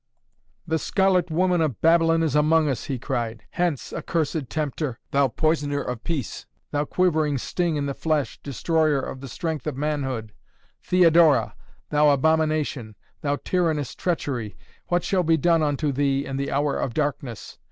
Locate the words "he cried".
2.85-3.43